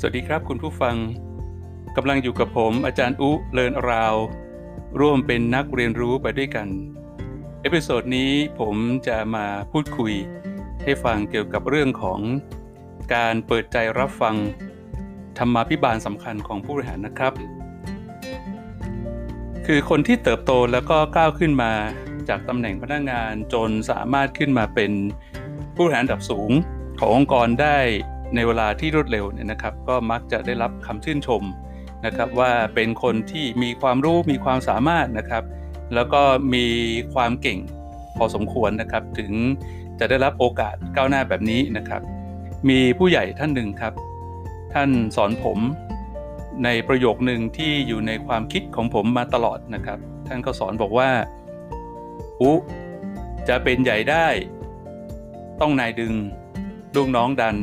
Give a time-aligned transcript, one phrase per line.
[0.00, 0.96] สวัสดีครับคุณผู้ฟัง
[1.96, 4.14] กำลังอยู่กับผมอาจารย์อุเลินราว
[5.00, 6.68] ร่วมเป็นนักเรียนรู้ไปด้วยกัน
[7.62, 8.30] episode นี้
[8.60, 8.76] ผม
[9.08, 10.12] จะมาพูดคุย
[10.82, 12.20] ให้ฟังเกี่ยวกับเรื่องของ
[13.14, 14.36] การเปิดใจรับฟัง
[15.38, 17.32] ธรรมาภิบาลสำคัญของผู้บริหารนะครับ
[19.66, 21.72] คือคนที่เติบโตแล้วก็ก้าวขึ้นมา
[22.28, 24.92] จากตำแหน่งพนักงานจนสามารถขึ้นมาเป็น
[25.74, 26.50] ผู้บริหารระดับสูง
[26.98, 27.78] ขององค์กรได้
[28.34, 31.42] ในเวลาที่รวดเร็วเนี่ยนะครับ ก็มักจะได้รับคำชื่นชม
[32.06, 35.44] นะครับว่าเป็นคนที่มีความรู้มีความสามารถนะครับ
[35.94, 36.22] แล้วก็
[36.54, 36.66] มี
[37.14, 37.58] ความเก่ง
[38.16, 39.32] พอสมควรนะครับ ถึง
[39.98, 42.02] จะได้รับโอกาสก้าวหน้าแบบนี้นะครับ
[42.68, 43.92] มีผู้ใหญ่ท่านหนึ่งครับ
[44.72, 45.58] ท่านสอนผม
[46.64, 51.10] ในประโยคหนึ่งที่อยู่ในความคิดของผมมาตลอดนะครับ ท่านก็สอนบอกว่า
[52.40, 52.52] อุ
[53.48, 54.26] จะเป็นใหญ่ได้
[55.60, 56.14] ต้องนายดึง
[56.96, 57.56] ลูกน้องดัน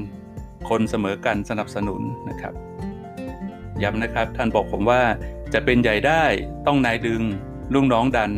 [0.69, 2.53] คนเสมอกันสนับสนุนนะครับ
[3.83, 5.01] ย้ำนะครับท่านบอกผมว่า
[5.53, 6.23] จะเป็นใหญ่ได้
[6.67, 7.21] ต้องนายดึง
[7.73, 8.31] ลูกน้องดัน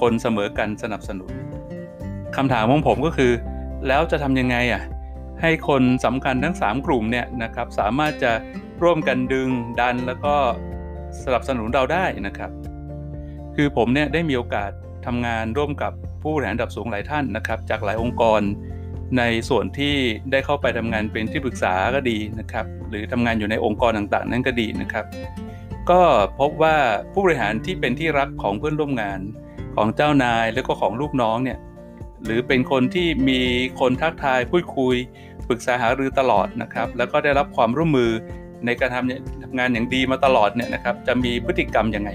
[0.00, 1.32] คนเสมอกันสนับสนุน
[2.36, 3.32] คำถามของผมก็คือ
[3.88, 4.82] แล้วจะทำยังไงอะ
[5.40, 8.32] ให้คนสำคัญทั้ง 3 กลุ่มเนี่ยนะครับสามารถจะ
[8.82, 9.48] ร่วมกันดึง
[9.80, 10.34] ดันแล้วก็
[11.24, 12.50] สนับสนุนเราได้นะครับ
[13.56, 14.70] คือผมเนี่ยได้มีโอกาส
[15.06, 18.40] ทำงานร่วมกับผู้บริหารระดับสูงหลายท่านนะครับ จากหลายองค์กร
[19.18, 19.94] ในส่วนที่
[20.30, 25.04] ได้เข้าไปทำงานเป็นที่ปรึกษาก็ดีนะครับ หรือทำงานอยู่ในองค์กรต่างๆ นั้นก็ดีนะครับ
[25.90, 26.00] ก็
[26.40, 26.76] พบว่า
[27.12, 29.20] ผู้บริหารที่เป็นที่รักของเพื่อนร่วมงาน
[29.76, 31.58] ของเจ้านายแล้วก็ของลูกน้องเนี่ย
[32.24, 33.40] หรือเป็นคนที่มี
[33.80, 34.94] คนทักทายพูดคุย
[35.48, 38.10] ปรึกษาหารือตลอดนะครับ แล้วก็ได้รับความร่วมมือ
[38.66, 42.10] ในการทำทำงานอย่างดีมาตลอดเนี่ยนะครับ จะมีพฤติกรรมยังไง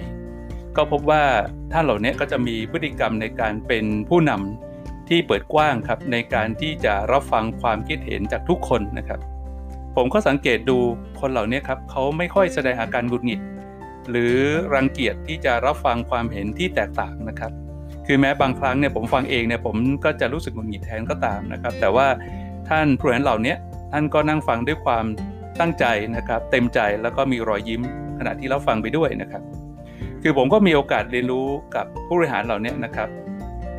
[0.77, 1.23] ก็พบว่า
[1.71, 4.68] ท่านเหล่านี้ก็จะมีพฤติกรรมในการเป็นผู้นำ
[5.09, 9.19] ที่เปิดกว้างครับในการที่จะรับฟังความคิดเห็นจากทุกคนนะครับ
[9.95, 10.77] ผมก็สังเกตดู
[11.19, 13.39] คนเหล่านี้ครับเขาไม่ค่อยแสดงอาการหงุดหงิด
[14.09, 14.35] หรือ
[14.73, 17.51] รังเกียจที่จะรับฟังความเห็นที่แตกต่างนะครับ
[18.05, 22.07] คือแม้บางครั้งเนี่ยผมฟังเองเนี่ยผมก็จะรู้สึกหงุดหงิดแทนก็ตามนะครับ แต่ว่า
[22.69, 23.55] ท่านผู้บริหารเหล่านี้
[23.91, 25.05] ท่านก็นั่งฟังด้วยความ
[25.59, 25.85] ตั้งใจ
[26.15, 27.81] นะครับเต็มใจแล้วก็มีรอยยิ้ม
[28.17, 29.43] ขณะที่เราฟังไปด้วยนะครับ
[30.21, 33.09] คือผมก็มีโอกาสเรียนรู้กับผู้บริหารเหล่านี้นะครับ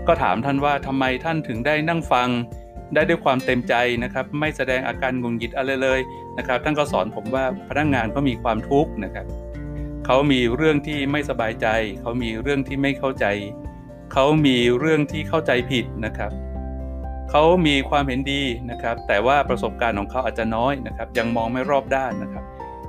[0.07, 2.29] ก็ถามท่านว่าทำไมท่านถึงได้นั่งฟัง
[2.95, 3.75] ได้ด้วยความเต็มใจ
[4.05, 6.01] นะครับ ไม่แสดงอาการงุนงิดอะไรเลย
[6.39, 9.27] นะครับ ท่านก็สอนผมว่าพนักงงานก็มีความทุกข์นะครับ
[10.07, 11.67] เขามีเรื่องที่ไม่สบายใจ
[12.01, 13.27] เขามีเรื่องที่ไม่เข้าใจ
[14.13, 16.33] เขามีเรื่องที่เข้าใจผิดนะครับ
[17.31, 22.45] เขามีความเห็นดีนะครับ แต่ว่าประสบการณ์ของเขาอาจจะน้อยนะครับ ยังมองไม่รอบด้านนะครับ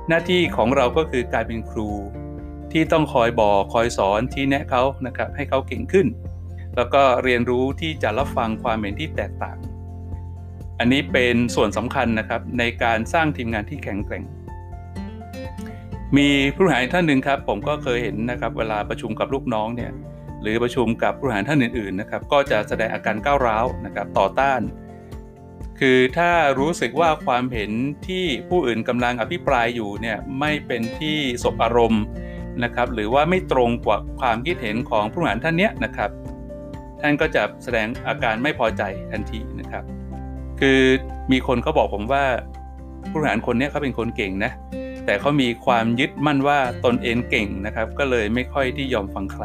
[0.08, 1.88] หน้าที่ของเราก็คือการเป็นครู
[2.72, 6.06] ที่ต้องคอยบอกคอยสอนที่แนะเขานะครับ ให้เขาเก่งขึ้น
[6.76, 9.56] แล้วก็เรียนรู้ที่จะรับฟังความเห็นที่แตกต่าง
[10.78, 14.24] อันนี้เป็นส่วนสำคัญนะครับในการสร้างทีมงานที่แข็งแกร่ง
[16.16, 19.92] มีผู้บริหารท่านหนึ่งครับ ผมก็เคยเห็นนะครับเวลาประชุมกับลูกน้องเนี่ย
[20.42, 24.60] หรือประชุมกับผู้บริหารท่านอื่นๆนะครับก็จะแสดงอาการก้าวร้าวนะครับต่อต้าน
[25.80, 27.70] คือถ้ารู้สึกว่าความเห็น
[28.08, 32.04] ที่ผู้อื่นกำลังอภิปรายอยู่เนี่ยไม่เป็นที่สบอารมณ์
[32.64, 36.10] นะครับหรือว่าไม่ตรงกว่าความคิดเห็นของผู้บริหารท่านเนี้ยนะครับ
[37.02, 38.82] ท่านก็จะแสดงอาการไม่พอใจ
[39.12, 39.84] ทันทีนะครับ
[40.60, 40.80] คือ
[41.32, 42.24] มีคนเขาบอกผมว่า
[43.10, 44.52] ผู้บริหารคนนี้เขาเป็นคนเก่งนะ
[45.06, 49.44] แต่เขามีความยึดมั่นว่าตนเองเก่งนะครับ ก็เลยไม่ค่อยที่ยอมฟังใคร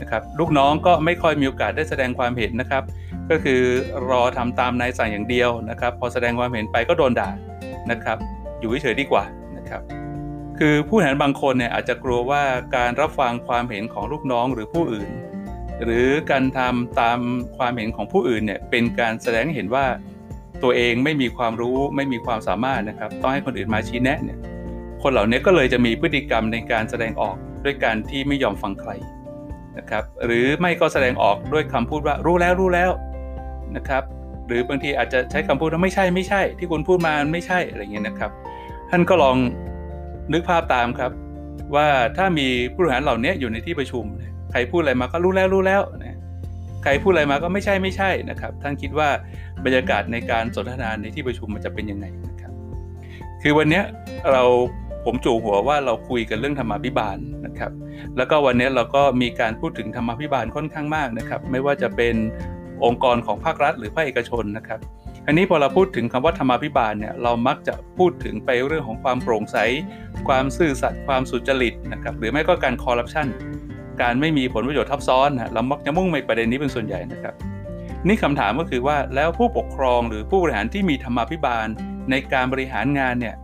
[0.00, 2.82] นะครับลูกน้องก็ไม่ค่อยมีโอกาสได้แสดงความเห็นนะครับ
[3.30, 3.60] ก็คือ
[4.10, 7.30] รอทำตามนายสั่งอย่างเดียวนะครับ พอแสดงความเห็นไปก็โดนด่า
[7.90, 8.18] นะครับ
[8.60, 9.24] อยู่เฉยๆดีกว่า
[9.56, 9.82] นะครับ
[10.58, 12.42] คือผู้บริหารบางคนเนี่ยอาจจะกลัวว่า
[12.76, 15.10] การรับฟังความเห็นของลูกน้องหรือผู้อื่น
[15.84, 17.18] หรือการทำตาม
[17.56, 19.86] ความเห็นของผู้อื่นเนี่ยเป็นการแสดงเห็นว่า
[20.62, 24.38] ตัวเองไม่มีความรู้ไม่มีความสามารถนะครับ ต้องให้คนอื่นมาชี้แนะเนี่ย
[25.02, 28.90] คนเหล่านี้ก็เลยจะมีพฤติกรรมในการแสดงออกด้วยการที่ไม่ยอมฟังใคร
[29.78, 32.90] นะครับหรือไม่ก็แสดงออกด้วยคำพูดว่ารู้แล้วรู้แล้ว
[33.76, 34.02] นะครับ
[34.46, 38.30] หรือบางทีอาจจะใช้คำพูดว่าไม่ใช่ไม่ใช่ ที่คุณพูดมาไม่ใช่อะไรเงี้ยนะครับ
[38.90, 39.36] ท่านก็ลอง
[40.32, 41.10] นึกภาพตามครับ
[41.74, 44.04] ว่าถ้ามีผู้บริหารเหล่านี้อยู่ในที่ประชุม
[44.52, 46.18] ใครพูดอะไรมาก็รู้แล้วรู้แล้วนะ
[46.82, 49.08] ใครพูดอะไรมาก็ไม่ใช่ไม่ใช่นะครับ ท่านคิดว่า
[49.64, 52.52] บรรยากาศในการสนทนาในที่ประชุมมันจะเป็นยังไงนะครับ
[53.42, 53.82] คือวันนี้
[54.32, 54.42] เรา
[55.04, 57.72] ผมจู่หัวว่าเราคุยกันเรื่องธรรมาภิบาลนะครับ
[58.16, 62.14] แล้วก็วันนี้เราก็มีการพูดถึงธรรมาภิบาลค่อนข้างมากนะครับ ไม่ว่าจะเป็น
[62.84, 64.80] องค์กรของภาครัฐ หรือภาคเอกชนนะครับ
[65.26, 69.58] อันนี้พอเราพูดถึงคำว่าธรรมาภิบาลเนี่ยเรามักจะพูดถึงไปเรื่องของความโปร่งใส
[70.28, 73.26] ความซื่อสัตย์ความสุจริตนะครับ หรือไม่ก็การคอร์รัปชัน
[74.00, 77.34] การไม่มีผลประโยชน์ทับซ้อนนะเรามักจะมุ่งไปประเด็นนี้เป็นส่วนใหญ่นะครับ
[78.08, 81.66] นี่คำถามก็คือว่าแล้วผู้ปกครองหรือผู้บริหารที่มีธรรมาภิบาล
[82.10, 83.34] ในการบริหารงานเนี่ย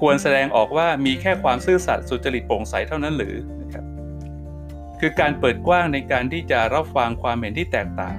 [0.00, 3.84] ควรแสดงออกว่ามีแค่ความซื่อสัตย์สุจริตโปร่งใสเท่านั้นหรือนะครับ
[5.00, 8.18] คือการเปิดกว้างในการที่จะรับฟังความเห็นที่แตกต่าง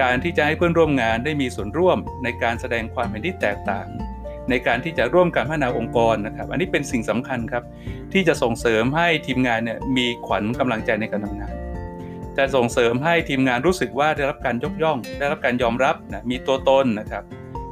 [0.00, 3.86] การที่จะให้เพื่อนร่วมงานได้มีส่วนร่วมในการแสดงความเห็นที่แตกต่าง
[4.50, 7.64] ในการที่จะร่วมกันพัฒนาองค์กรนะครับ อันนี้เป็นสิ่งสำคัญครับ
[8.12, 11.54] ที่จะส่งเสริมให้ทีมงานเนี่ยมีขวัญกำลังใจในการทำงาน
[12.36, 17.24] จะส่งเสริมให้ทีมงานรู้สึกว่าได้รับการยกย่อง ได้รับการยอมรับนะมีตัวตนนะครับ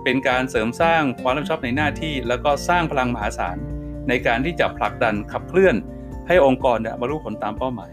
[0.04, 3.56] เป็นการเสริมสร้างความรับผิดชอบในหน้าที่ แล้วก็สร้างพลังมหาศาล
[4.08, 5.76] ในการที่จะผลักดันขับเคลื่อน
[6.28, 7.92] ให้องค์กรเนี่ยบรรลุผลตามเป้าหมาย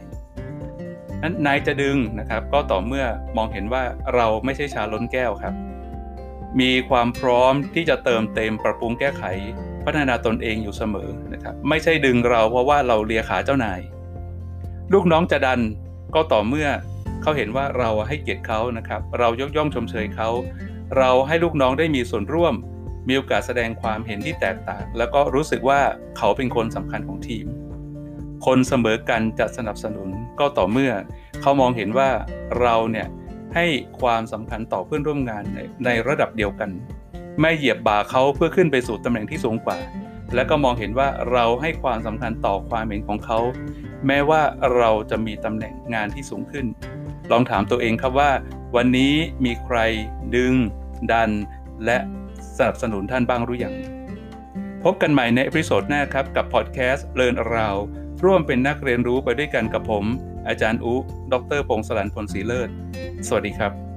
[1.23, 3.05] นั้นนายจะดึงนะครับ ก็ต่อเมื่อ
[3.37, 3.83] มองเห็นว่า
[4.15, 5.53] เราไม่ใช่ชาล้นแก้วครับ
[6.59, 9.23] มีความพร้อมที่จะเติมเต็มปรับปรุงแก้ไข
[9.85, 13.79] พัฒนาตนเองอยู่เสมอนะครับไม่ใช่ดึงเราเพราะว่าเราเลียขาเจ้านาย
[14.93, 15.61] ลูกน้องจะดัน
[16.15, 16.69] ก็ต่อเมื่อ
[17.21, 20.29] เขาเห็นว่าเราให้เกียรติเขานะครับ เรายกย่องชมเชยเขา
[20.97, 22.53] เราให้ลูกน้องได้มีส่วนร่วม
[23.07, 25.81] มีโอกาสแสดงความเห็นที่แตกต่าง แล้วก็รู้สึกว่า
[26.17, 27.45] เขาเป็นคนสำคัญของทีม
[28.45, 30.09] คนเสมอกันจะสนับสนุน
[30.39, 30.91] ก็ต่อเมื่อ
[31.41, 32.09] เขามองเห็นว่า
[32.61, 33.07] เราเนี่ย
[33.55, 33.65] ให้
[34.01, 36.69] ความสำคัญต่อเพื่อนร่วมงานในในระดับเดียวกัน
[37.41, 39.77] ไม่เหยียบบ่าเขาเพื่อขึ้นไปสู่ตำแหน่งที่สูงกว่า
[40.35, 43.39] และก็มองเห็นว่าเราให้ความสำคัญต่อความเห็นของเขา
[44.07, 44.41] แม้ว่า
[44.75, 46.65] เราจะมีตำแหน่งงานที่สูงขึ้น
[47.31, 48.31] ลองถามตัวเองครับว่า
[48.75, 49.13] วันนี้
[49.45, 49.77] มีใคร
[50.35, 50.53] ดึง
[51.11, 51.29] ดัน
[51.85, 51.97] และ
[52.57, 53.75] สนับสนุนท่านบ้างหรือยัง
[54.83, 57.75] พบกันใหม่ใน episode หน้าครับ กับพอดแคสต์เลินราว
[58.23, 60.05] ร่วมเป็นนักเรียนรู้ไปด้วยกันกับผม
[60.47, 60.93] อาจารย์อุ
[61.31, 62.69] ดรพงศลันพลศรีเลิศ
[63.27, 63.92] สวัสดีครับ